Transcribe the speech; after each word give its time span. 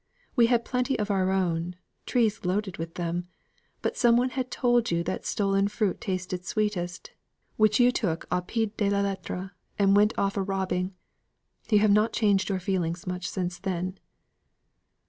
We 0.35 0.47
had 0.47 0.65
plenty 0.65 0.97
of 0.97 1.11
our 1.11 1.29
own 1.29 1.75
trees 2.07 2.43
loaded 2.43 2.77
with 2.79 2.95
them; 2.95 3.27
but 3.83 3.95
some 3.95 4.17
one 4.17 4.31
had 4.31 4.49
told 4.49 4.89
you 4.89 5.03
that 5.03 5.27
stolen 5.27 5.67
fruit 5.67 6.01
tasted 6.01 6.43
sweetest, 6.43 7.11
which 7.55 7.79
you 7.79 7.91
took 7.91 8.25
au 8.31 8.41
pied 8.41 8.75
de 8.77 8.89
la 8.89 9.01
lettre, 9.01 9.51
and 9.77 9.85
off 9.91 9.91
you 9.91 9.93
went 9.93 10.13
a 10.37 10.41
robbing. 10.41 10.95
You 11.69 11.77
have 11.77 11.91
not 11.91 12.13
changed 12.13 12.49
your 12.49 12.59
feelings 12.59 13.05
much 13.05 13.29
since 13.29 13.59
then." 13.59 13.99